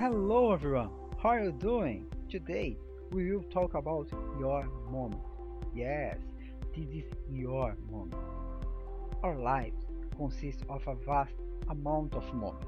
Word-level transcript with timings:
Hello 0.00 0.54
everyone, 0.54 0.88
how 1.22 1.28
are 1.28 1.44
you 1.44 1.52
doing? 1.52 2.06
Today 2.30 2.74
we 3.10 3.30
will 3.30 3.42
talk 3.52 3.74
about 3.74 4.08
your 4.38 4.66
moment. 4.90 5.20
Yes, 5.74 6.16
this 6.74 6.88
is 6.88 7.04
your 7.30 7.76
moment. 7.90 8.14
Our 9.22 9.36
lives 9.38 9.76
consist 10.16 10.60
of 10.70 10.80
a 10.88 10.94
vast 11.04 11.34
amount 11.68 12.14
of 12.14 12.24
moments. 12.32 12.64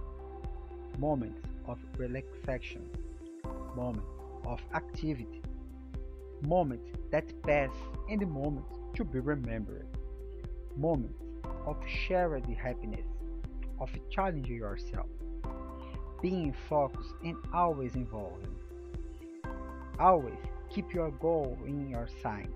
Moments 0.99 1.41
of 1.67 1.79
relaxation, 1.97 2.87
moments 3.75 4.13
of 4.45 4.61
activity, 4.75 5.41
moments 6.43 6.85
that 7.13 7.33
pass 7.45 7.71
and 8.11 8.31
moments 8.31 8.77
to 8.93 9.05
be 9.05 9.21
remembered, 9.21 9.87
moments 10.77 11.23
of 11.65 11.79
shared 11.89 12.45
happiness, 12.63 13.07
of 13.81 13.89
challenging 14.11 14.57
yourself 14.57 15.07
being 16.23 16.55
focused 16.69 17.15
and 17.25 17.37
always 17.53 17.97
involved. 17.97 18.47
Always 19.99 20.39
keep 20.71 20.95
your 20.95 21.11
goal 21.11 21.59
in 21.67 21.91
your 21.91 22.09
sight, 22.23 22.49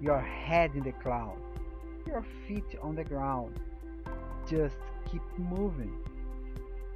your 0.00 0.20
head 0.20 0.72
in 0.74 0.84
the 0.84 0.92
cloud, 0.92 1.38
your 2.06 2.24
feet 2.46 2.76
on 2.82 2.94
the 2.94 3.04
ground. 3.04 3.58
Just 4.48 4.76
keep 5.10 5.22
moving. 5.38 5.96